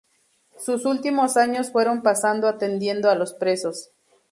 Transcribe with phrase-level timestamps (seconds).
[0.57, 3.91] Sus últimos años fueron pasando atendiendo a los presos.